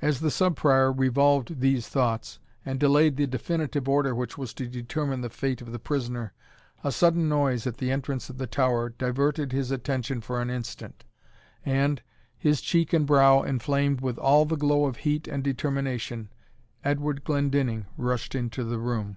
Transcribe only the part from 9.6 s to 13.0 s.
attention for an instant, and, his cheek